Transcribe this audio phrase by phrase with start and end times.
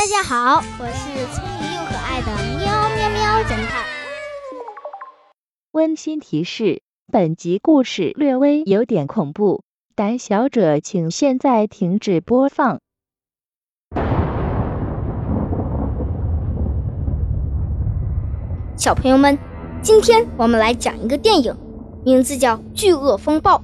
[0.00, 3.84] 大家好，我是聪明又可爱的喵喵喵侦探。
[5.72, 6.80] 温馨提示：
[7.12, 9.60] 本集故事略微有点恐怖，
[9.94, 12.80] 胆小者请现在停止播放。
[18.78, 19.38] 小朋友们，
[19.82, 21.54] 今天我们来讲一个电影，
[22.06, 23.58] 名字叫《巨鳄风暴》。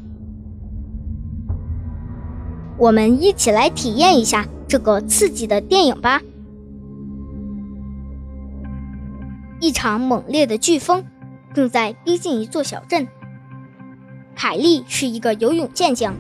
[2.77, 6.21] 我们一起来体验一下这个刺激的电影吧。
[9.61, 11.05] 一场猛烈的飓风
[11.55, 13.09] 正在逼近一座小镇。
[14.35, 16.15] 凯莉是一个游泳健将，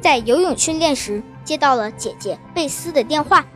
[0.00, 3.46] 在游泳训练时接到了姐姐贝斯的电话。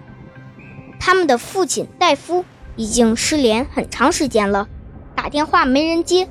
[1.01, 2.45] 他们的父亲戴夫
[2.77, 4.69] 已经失联很长时间了，
[5.17, 6.29] 打电话没人接。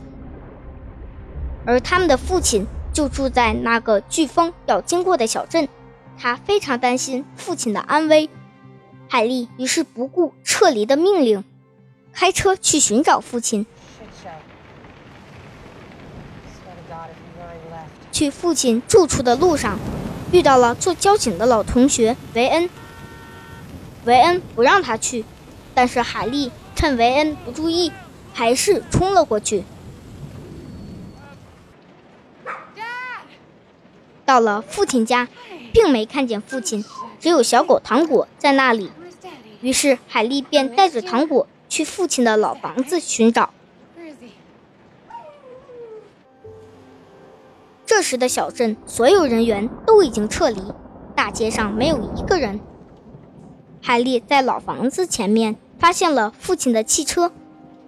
[1.65, 5.67] 而他们的父亲就住在那个飓风要经过的小镇。
[6.17, 8.29] 他非常担心父亲的安危，
[9.07, 11.43] 海莉于是不顾撤离的命令，
[12.13, 13.65] 开车去寻找父亲。
[18.12, 19.77] 去父亲住处的路上，
[20.31, 22.70] 遇到了做交警的老同学维恩。
[24.05, 25.25] 维恩不让他去，
[25.73, 27.91] 但是海莉趁维恩不注意，
[28.34, 29.63] 还是冲了过去。
[34.23, 35.27] 到了父亲家。
[35.76, 36.85] 并没看见父亲，
[37.20, 38.90] 只有小狗糖果在那里。
[39.59, 43.49] 于是海莉便带着糖果去父亲的老房子寻找。
[47.85, 50.62] 这时的小镇所有人员都已经撤离，
[51.13, 52.62] 大街上没有一个人。
[53.81, 57.34] 海莉在老房子前面发现了父亲的汽车，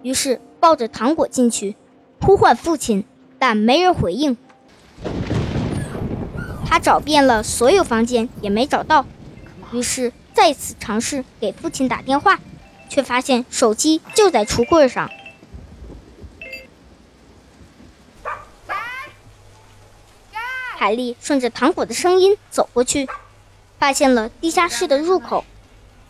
[0.02, 1.74] 于是抱着糖果进去，
[2.20, 3.04] 呼唤父亲，
[3.38, 4.36] 但没人回应。
[6.68, 9.06] 他找遍了所有房间也没找到，
[9.72, 12.38] 于是再次尝试给父亲打电话，
[12.90, 15.10] 却发现手机就在橱柜上。
[20.76, 23.08] 海莉顺着糖果的声音走过去，
[23.78, 25.44] 发现了地下室的入口，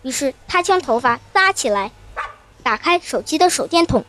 [0.03, 1.93] 于是她将头发扎起来，
[2.63, 4.05] 打开手机的手电筒，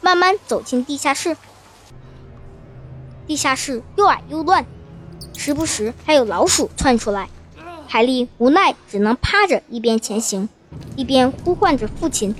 [0.00, 1.36] 慢慢走进地下室。
[3.26, 4.66] 地下室又矮又乱。
[5.36, 7.28] 时不时还有老鼠窜出来，
[7.86, 10.48] 海莉无奈只能趴着一边前行，
[10.96, 12.34] 一边呼唤着父亲。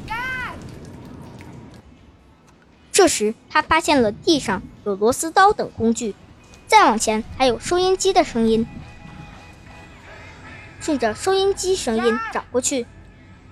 [2.91, 6.15] 这时，他发现了地上有螺丝刀等工具，
[6.67, 8.67] 再往前还有收音机的声音。
[10.81, 12.87] 顺着收音机声音找过去，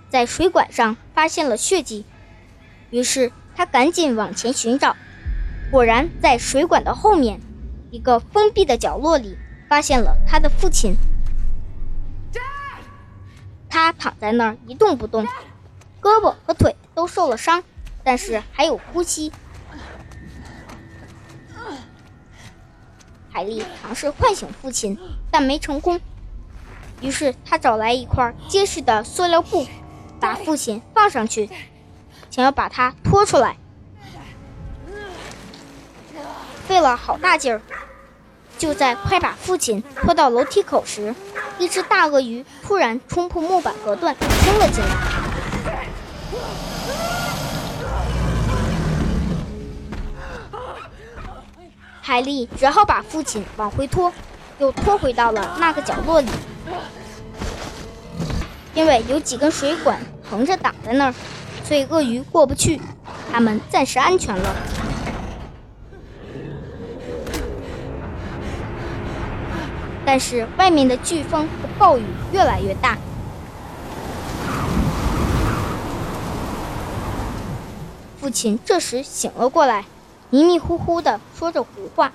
[0.09, 2.05] 在水管上发现了血迹，
[2.91, 4.97] 于是他赶紧往前寻找，
[5.71, 7.41] 果然在水管的后面。
[7.93, 9.37] 一个封闭的角落里，
[9.69, 10.97] 发现了他的父亲。
[13.69, 15.27] 他躺在那儿一动不动，
[16.01, 17.63] 胳膊和腿都受了伤，
[18.03, 19.31] 但是还有呼吸。
[23.31, 24.99] 海莉尝试唤醒父亲，
[25.31, 26.01] 但没成功。
[27.03, 29.67] 于是他找来一块结实的塑料布，
[30.19, 31.51] 把父亲放上去，
[32.31, 33.59] 想要把他拖出来。
[36.67, 37.61] 费了好大劲儿，
[38.63, 41.13] 就在快把父亲拖到楼梯口时，
[41.59, 44.91] 一只大鳄鱼突然冲破木板隔断，冲了进来。
[52.01, 54.13] 海莉只好把父亲往回拖，
[54.61, 56.29] 又拖回到了那个角落里。
[58.75, 59.99] 因为有几根水管
[60.31, 61.15] 横着挡在那儿，
[61.65, 62.81] 所以鳄鱼过不去，
[63.33, 64.55] 他们暂时安全了。
[70.05, 72.99] 但是外面的飓风和暴雨越来越大。
[78.21, 79.85] 父亲这时醒了过来，
[80.31, 82.13] 迷迷糊糊的说着胡话。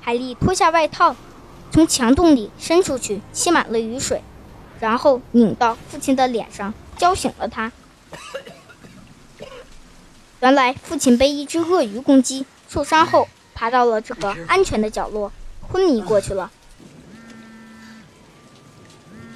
[0.00, 1.14] 海莉脱下外套，
[1.70, 4.22] 从墙洞里伸出去，吸满了雨水，
[4.80, 7.72] 然后拧到父亲的脸上，浇醒了他。
[10.40, 15.32] 原来父亲被一只鳄鱼攻击，受伤后爬到了这个安全的角落，
[15.68, 16.50] 昏迷过去了。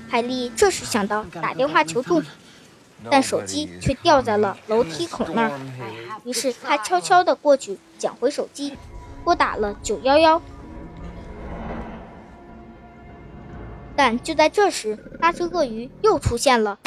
[0.08, 2.22] 海莉这时想到打电话求助，
[3.10, 5.52] 但手机却掉在了楼梯口那儿。
[6.24, 8.76] 于是她悄悄地过去捡回手机，
[9.24, 10.40] 拨打了九幺幺。
[13.94, 16.78] 但就在这时，那只鳄鱼又出现了。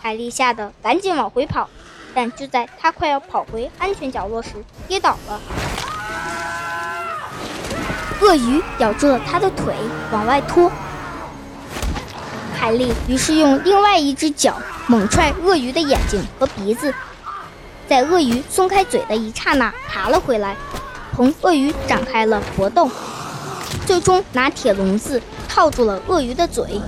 [0.00, 1.70] 海莉吓得赶紧往回跑，
[2.12, 4.50] 但就在她快要跑回安全角落时，
[4.88, 5.40] 跌倒了。
[8.22, 9.74] 鳄鱼咬住了他的腿，
[10.12, 10.70] 往外拖。
[12.56, 16.94] 海莉于是用另外一只脚猛踹鳄鱼的眼睛和鼻子，
[17.88, 20.56] 在鳄鱼松开嘴的一刹那爬了回来，
[21.16, 22.88] 同鳄鱼展开了搏斗，
[23.84, 26.80] 最终拿铁笼子套住了鳄鱼的嘴。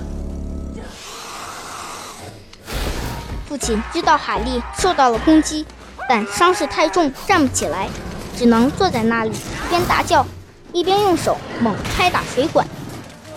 [3.45, 5.65] 父亲知道海莉受到了攻击，
[6.07, 7.89] 但伤势太重，站不起来，
[8.37, 10.25] 只能坐在那里一边大叫，
[10.75, 12.67] 一边用手猛拍打水管，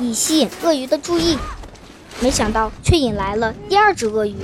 [0.00, 1.38] 以吸引鳄鱼的注意。
[2.18, 4.34] 没想到，却引来了第二只鳄鱼。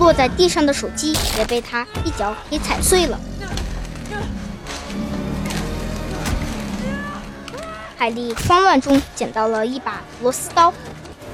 [0.00, 3.16] 落在地上的手机也被他一脚给踩碎了。
[7.96, 10.74] 海莉慌乱中捡到了一把螺丝刀，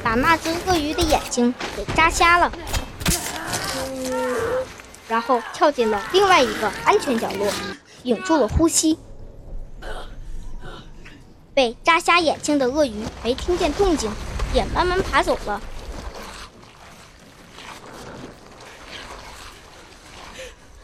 [0.03, 2.53] 把那只鳄鱼的眼睛给扎瞎了，
[5.09, 7.51] 然后跳进了另外一个安全角落，
[8.03, 8.99] 屏住了呼吸。
[11.55, 14.11] 被扎瞎眼睛的鳄鱼没听见动静，
[14.53, 15.61] 也慢慢爬走了。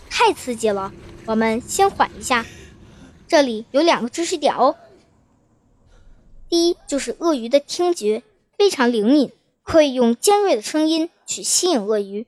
[0.09, 0.93] 太刺激了，
[1.27, 2.47] 我们先缓一下。
[3.27, 4.77] 这里有两个知识点哦。
[6.49, 8.23] 第一，就是鳄鱼的听觉
[8.57, 9.33] 非常灵敏，
[9.63, 12.27] 可以用尖锐的声音去吸引鳄鱼。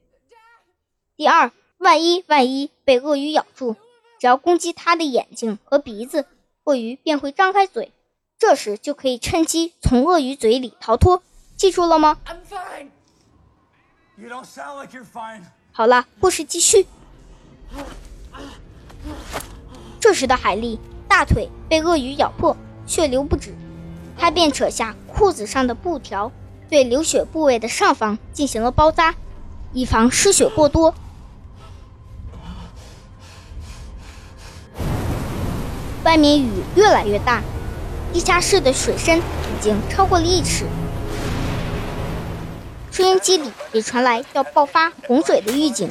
[1.17, 3.77] 第二，万一万一被鳄鱼咬住，
[4.19, 6.27] 只要攻击它的眼睛和鼻子，
[6.65, 7.93] 鳄鱼便会张开嘴。
[8.37, 11.23] 这时就可以趁机从鳄鱼嘴里逃脱，
[11.57, 12.89] 记住了吗？i'm fine？
[15.71, 16.85] 好了，故事继续。
[20.01, 22.57] 这时的海莉大腿被鳄鱼咬破，
[22.89, 23.55] 血流不止，
[24.19, 26.33] 她便扯下裤子上的布条，
[26.69, 29.15] 对流血部位的上方进行了包扎，
[29.73, 30.93] 以防失血过多。
[36.05, 37.43] 外面雨越来越大。
[38.13, 40.65] 地下室的水深已经超过了一尺，
[42.93, 45.91] 收音机里也传来要爆发洪水的预警。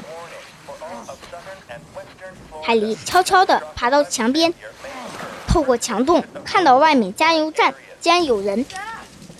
[2.61, 4.53] 海狸悄悄地爬到墙边，
[5.49, 8.65] 透过墙洞看到外面加油站竟然有人，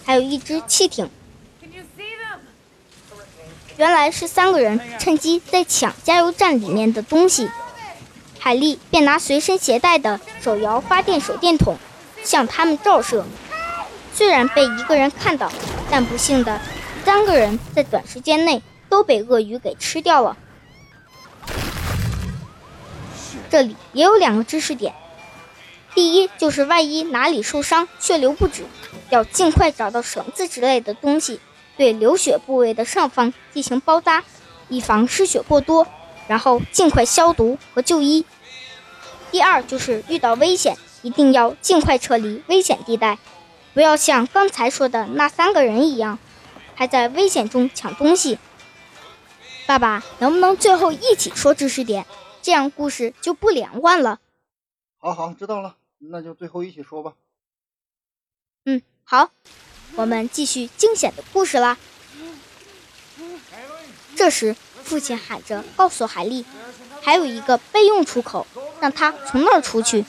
[0.03, 1.09] 还有一只汽艇。
[3.77, 7.49] 原来是三个人趁机在抢加油站里面的东西。
[8.43, 11.77] 海莉便拿随身携带的手摇发电手电筒。
[12.25, 13.25] 向他们照射，
[14.13, 15.49] 虽然被一个人看到，
[15.89, 16.59] 但不幸的
[17.05, 20.35] 三个人在短时间内都被鳄鱼给吃掉了。
[23.49, 24.93] 这里也有两个知识点：
[25.93, 28.65] 第一，就是万一哪里受伤，血流不止，
[29.09, 31.39] 要尽快找到绳子之类的东西，
[31.77, 34.23] 对流血部位的上方进行包扎，
[34.67, 35.85] 以防失血过多，
[36.27, 38.25] 然后尽快消毒和就医。
[39.33, 40.77] 第二，就是遇到危险。
[41.01, 43.19] 一定要尽快撤离危险地带，
[43.73, 46.17] 不要像刚才说的那三个人一样，
[46.75, 48.39] 还在危险中抢东西。
[49.65, 52.05] 爸爸，能不能最后一起说知识点，
[52.41, 54.21] 这样故事就不连贯了？
[54.97, 57.15] 好好，知道了，那就最后一起说吧。
[58.63, 59.31] 嗯，好，
[59.95, 61.77] 我们继续惊险的故事啦。
[64.15, 66.45] 这时，父亲喊着告诉海莉，
[67.03, 68.47] 还有一个备用出口，
[68.79, 70.05] 让他从那儿出去。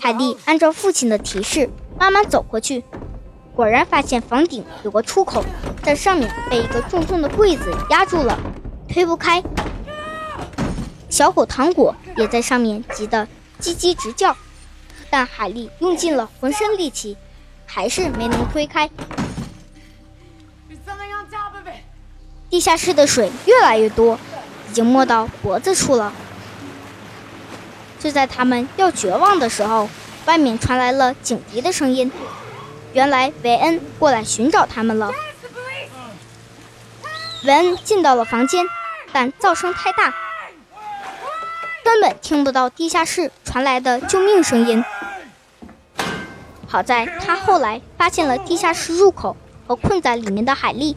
[0.00, 2.82] 海莉按照父亲的提示慢慢走过去，
[3.54, 5.44] 果然发现房顶有个出口，
[5.82, 8.38] 在上面被一个重重的柜子压住了，
[8.88, 9.42] 推不开。
[11.08, 13.28] 小狗糖果也在上面急得
[13.60, 14.34] 叽叽直叫，
[15.10, 17.16] 但海莉用尽了浑身力气，
[17.66, 18.88] 还是没能推开。
[22.50, 24.18] 地下室的水越来越多，
[24.72, 26.10] 已经没到脖子处了。
[28.00, 29.86] 就在他们要绝望的时候，
[30.24, 32.10] 外面传来了警笛的声音。
[32.94, 35.12] 原来维恩过来寻找他们了。
[37.44, 38.64] 维恩进到了房间，
[39.12, 40.14] 但噪声太大，
[41.84, 44.82] 根本听不到地下室传来的救命声音。
[46.66, 49.36] 好在他后来发现了地下室入口
[49.66, 50.96] 和困在里面的海莉。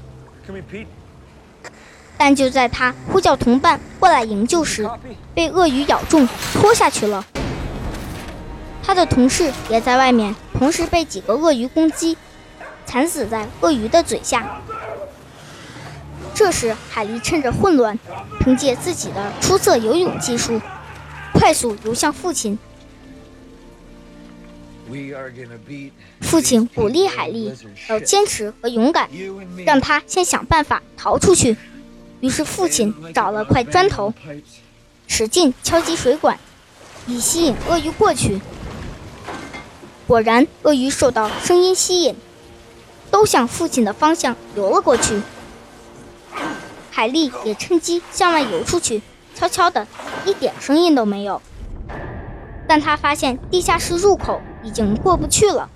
[2.17, 4.89] 但就在他呼叫同伴过来营救时，
[5.33, 7.25] 被鳄鱼咬中，拖下去了。
[8.83, 12.17] 他的同事也在外面，同时被几个鳄鱼攻击，
[12.85, 14.61] 惨死在鳄鱼的嘴下。
[16.33, 17.97] 这时，海莉趁着混乱，
[18.39, 20.61] 凭借自己的出色游泳技术，
[21.33, 22.57] 快速游向父亲。
[26.21, 27.53] 父亲鼓励海莉
[27.89, 29.09] 要坚持和勇敢，
[29.65, 31.57] 让他先想办法逃出去。
[32.21, 34.13] 于是，父亲找了块砖头，
[35.07, 36.39] 使劲敲击水管，
[37.07, 38.39] 以吸引鳄鱼过去。
[40.07, 42.15] 果然，鳄鱼受到声音吸引，
[43.11, 45.21] 都向父亲的方向游了过去。
[46.91, 49.01] 海莉也趁机向外游出去，
[49.35, 49.85] 悄悄的，
[50.25, 51.41] 一点声音都没有。
[52.67, 55.69] 但他发现地下室入口已经过不去了，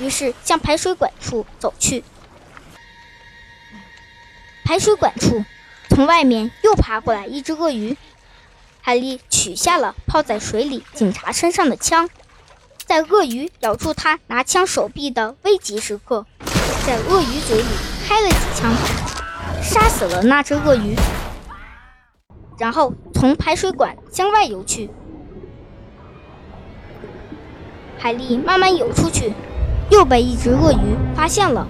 [0.00, 2.02] 于是向排水管处走去。
[4.66, 5.44] 排水管处，
[5.88, 7.96] 从外面又爬过来一只鳄鱼。
[8.80, 12.10] 海莉取下了泡在水里警察身上的枪，
[12.84, 16.26] 在鳄鱼咬住他拿枪手臂的危急时刻，
[16.84, 17.68] 在鳄鱼嘴里
[18.08, 18.74] 开了几枪，
[19.62, 20.96] 杀死了那只鳄鱼，
[22.58, 24.90] 然后从排水管向外游去。
[27.98, 29.32] 海莉慢慢游出去，
[29.90, 31.68] 又被一只鳄鱼发现了。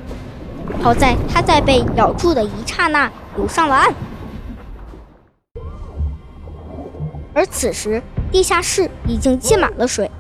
[0.82, 3.94] 好在他在被咬住的一刹那游上了岸，
[7.34, 10.10] 而此时地下室已经浸满了水，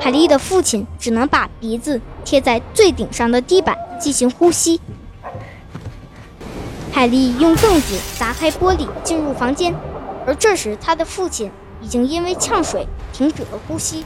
[0.00, 4.80] 海莉的父亲只能把鼻子贴在最顶上的地板进行呼吸。
[6.92, 9.74] 海莉用凳子砸开玻璃进入房间，
[10.26, 11.50] 而这时他的父亲
[11.82, 14.02] 已经因为呛水停止了呼吸。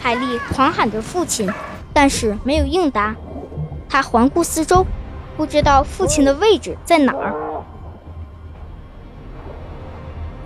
[0.00, 1.48] 海莉狂喊着父亲，
[1.92, 3.14] 但是没有应答。
[3.90, 4.86] 他环顾四周，
[5.36, 7.34] 不知道父亲的位置在哪儿。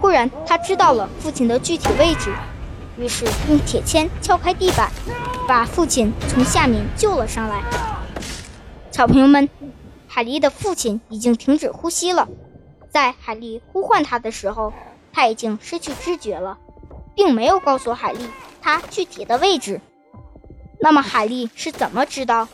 [0.01, 2.33] 忽然，他知道了父亲的具体位置，
[2.97, 4.91] 于是用铁钎撬开地板，
[5.47, 7.63] 把父亲从下面救了上来。
[8.91, 9.49] 小朋友们，
[10.09, 12.27] 海莉的父亲已经停止呼吸了。
[12.91, 14.73] 在海莉呼唤他的时候，
[15.13, 16.57] 他已经失去知觉了，
[17.15, 18.27] 并没有告诉海莉。
[18.63, 19.83] 他具体的位置，
[20.81, 22.49] 那么海莉是怎么知道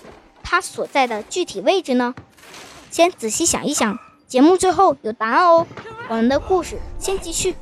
[0.51, 2.13] 他所在的具体位置呢？
[2.91, 5.65] 先仔细想一想，节目最后有答案哦。
[6.09, 7.55] 我们的故事先继续。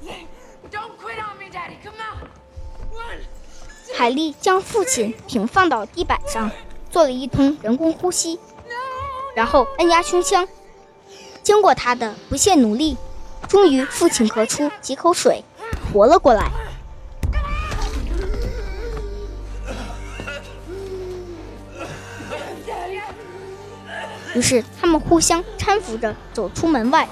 [3.94, 6.50] 海莉将父亲平放到地板上，
[6.90, 8.40] 做了一通人工呼吸，
[9.34, 10.48] 然后按压胸腔。
[11.42, 12.96] 经过他的不懈努力，
[13.46, 15.44] 终于父亲咳出几口水，
[15.92, 16.50] 活了过来。
[24.38, 27.08] 于是他们互相搀扶着走出门外。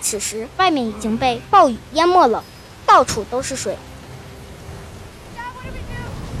[0.00, 2.42] 此时外面已经被暴雨淹没了，
[2.84, 3.78] 到处都是水。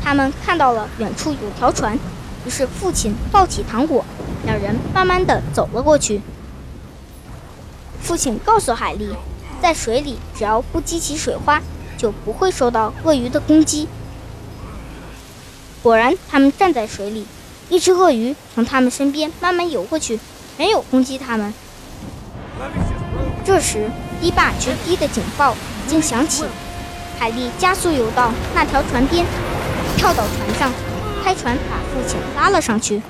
[0.02, 1.96] 他们看到了远处有条船，
[2.44, 4.04] 于是父亲抱起糖果，
[4.44, 6.20] 两人慢慢的走了过去。
[8.02, 9.14] 父亲告诉海莉，
[9.62, 11.62] 在水里只要不激起水花，
[11.96, 13.86] 就不会受到鳄鱼的攻击。
[15.84, 17.24] 果然，他们站在水里。
[17.68, 20.18] 一只鳄鱼从他们身边慢慢游过去，
[20.56, 21.52] 没有攻击他们。
[23.44, 26.44] 这时，堤坝决堤的警报已经响起。
[27.18, 29.24] 海莉加速游到那条船边，
[29.96, 30.72] 跳到船上，
[31.24, 33.02] 开船把父亲拉了上去。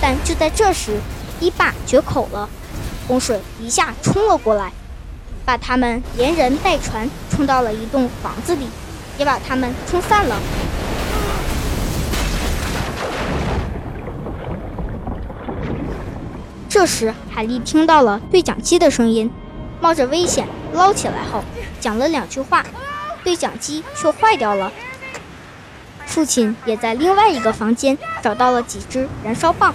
[0.00, 0.98] 但就在这时，
[1.38, 2.48] 堤坝决口了，
[3.06, 4.72] 洪水一下冲了过来。
[5.44, 8.66] 把他们连人带船冲到了一栋房子里，
[9.16, 10.36] 也把他们冲散了。
[16.68, 19.30] 这时，海莉听到了对讲机的声音，
[19.80, 21.42] 冒着危险捞起来后，
[21.80, 22.62] 讲了两句话，
[23.24, 24.70] 对讲机却坏掉了。
[26.04, 29.72] 父亲也在另外一个房间找到了几支燃烧棒，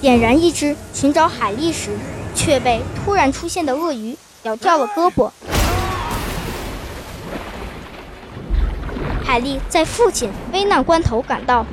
[0.00, 1.90] 点燃一支，寻找海莉时。
[2.34, 5.30] 却被突然出现的鳄鱼咬掉了胳膊。
[9.26, 11.66] 海莉在父亲危难关头赶到，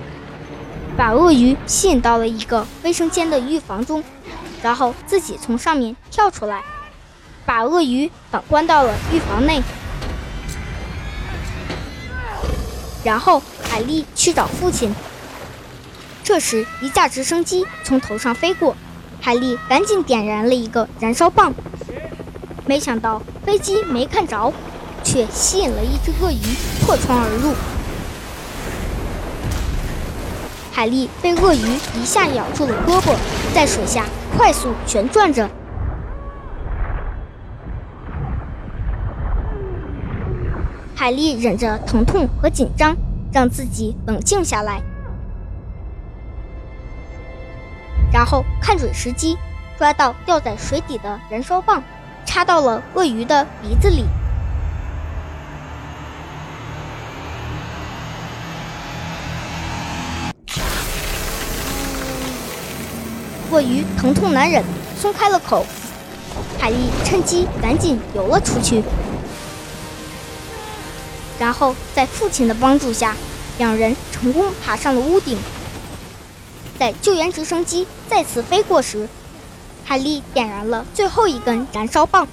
[0.97, 4.03] 把鳄鱼吸引到了一个卫生间的浴房中，
[4.63, 6.63] 然后自己从上面跳出来，
[7.45, 9.61] 把鳄鱼反关到了浴房内。
[13.03, 14.93] 然后海莉去找父亲。
[16.23, 18.75] 这时，一架直升机从头上飞过。
[19.21, 21.53] 海莉赶紧点燃了一个燃烧棒，
[22.65, 24.51] 没想到飞机没看着，
[25.13, 26.41] 却吸引了一只鳄鱼
[26.81, 27.53] 破窗而入。
[30.71, 33.15] 海莉被鳄鱼一下咬住了胳膊，
[33.53, 34.05] 在水下
[34.35, 35.47] 快速旋转着。
[40.95, 42.95] 海莉忍着疼痛和紧张，
[43.31, 44.81] 让自己冷静下来。
[48.11, 49.37] 然后看准时机，
[49.77, 51.83] 抓到掉在水底的燃烧棒，
[52.25, 54.05] 插到了鳄鱼的鼻子里。
[63.53, 64.63] 迫于疼痛难忍，
[64.99, 65.63] 松开了口。
[66.57, 68.81] 海莉趁机赶紧游了出去，
[71.37, 73.15] 然后在父亲的帮助下，
[73.59, 75.37] 两人成功爬上了屋顶。
[76.79, 79.07] 在救援直升机再次飞过时，
[79.85, 82.27] 海莉点燃了最后一根燃烧棒，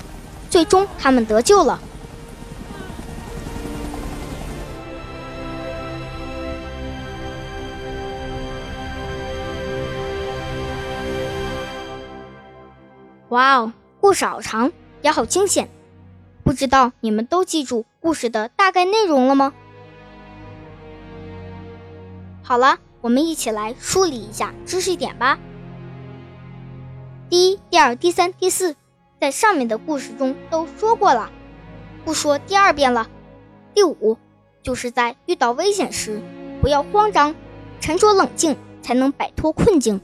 [0.48, 1.78] 最终他们得救了。
[13.30, 14.72] 哇哦，故事好长，
[15.02, 15.68] 也好惊险，
[16.42, 19.52] 不知道你们都记住故事的大概内容了吗？
[22.42, 25.38] 好了，我们一起来梳理一下知识点吧。
[27.28, 28.74] 第一、第二、第三、第四，
[29.20, 31.30] 在上面的故事中都说过了，
[32.04, 33.08] 不说第二遍了。
[33.72, 34.18] 第五，
[34.60, 36.20] 就是在遇到危险时，
[36.60, 37.32] 不要慌张，
[37.80, 40.00] 沉着冷静，才能摆脱困境。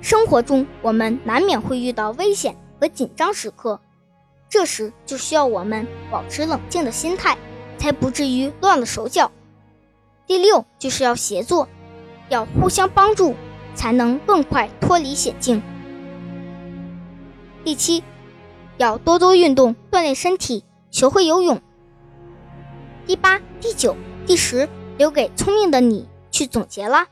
[0.00, 3.80] 生活中，我们难免会遇到危险和紧张时刻，
[4.48, 7.36] 这时就需要我们保持冷静的心态，
[7.76, 9.30] 才不至于乱了手脚。
[10.26, 11.68] 第六，就是要协作，
[12.28, 13.34] 要互相帮助，
[13.74, 15.62] 才能更快脱离险境。
[17.64, 18.02] 第七，
[18.76, 21.60] 要多多运动，锻炼身体，学会游泳。
[23.06, 27.08] 第八、第九、第十，留给聪明的你去总结啦。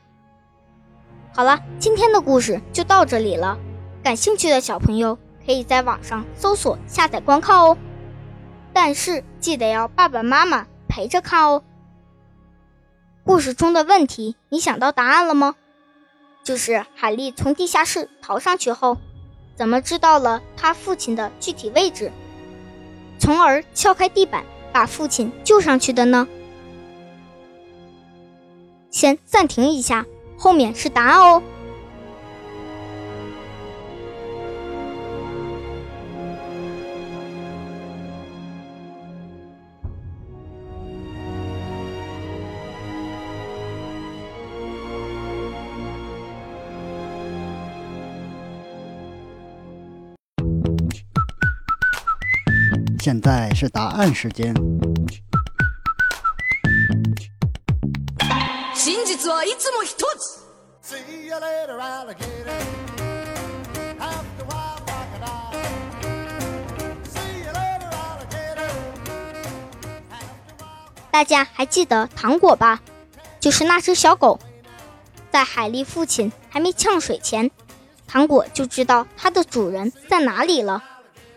[1.37, 3.59] 好了，今天的故事就到这里了。
[4.01, 7.77] 感兴趣的小朋友可以在网上搜索下载观看哦，
[8.73, 11.63] 但是记得要爸爸妈妈陪着看哦。
[13.23, 15.53] 故事中的问题，你想到答案了吗？
[16.43, 18.97] 就是海莉从地下室逃上去后，
[19.55, 22.11] 怎么知道了他父亲的具体位置，
[23.19, 26.27] 从而撬开地板把父亲救上去的呢？
[28.89, 30.03] 先暂停一下。
[30.37, 31.41] 后面是答案哦。
[52.99, 54.53] 现在是答案时间。
[71.09, 72.79] 大家还记得糖果吧？
[73.39, 74.39] 就是那只小狗，
[75.31, 77.49] 在海莉父亲还没呛水前，
[78.07, 80.83] 糖果就知道它的主人在哪里了，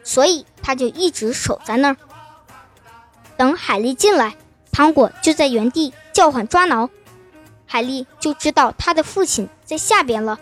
[0.05, 1.97] 所以它就一直守在那儿。
[3.39, 4.37] 等海莉进来，
[4.71, 6.91] 糖果就在原地叫唤抓挠。
[7.73, 10.41] 海莉就知道他的父亲在下边了，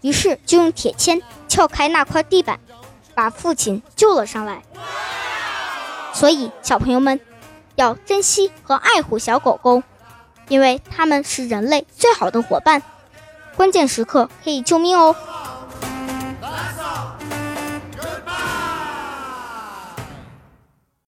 [0.00, 2.60] 于是就用铁钎撬开那块地板，
[3.16, 4.62] 把父亲救了上来。
[6.14, 7.18] 所以小朋友们
[7.74, 9.82] 要珍惜和爱护小狗狗，
[10.46, 12.80] 因为它们是人类最好的伙伴，
[13.56, 15.16] 关键时刻可以救命哦。